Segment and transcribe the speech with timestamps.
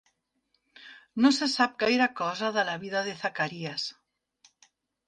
[1.25, 3.89] No se sap gaire cosa de la vida de Zacaries.